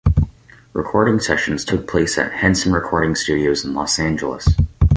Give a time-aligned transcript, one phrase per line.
[0.73, 4.47] Recording sessions took place at Henson Recording Studios in Los Angeles.